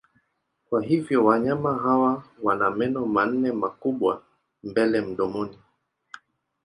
[0.69, 4.23] Kwa hivyo wanyama hawa wana meno manne makubwa
[4.63, 5.57] mbele mdomoni.